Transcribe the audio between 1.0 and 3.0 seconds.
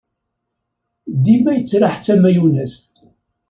Dima yettraḥ d tamayunazt.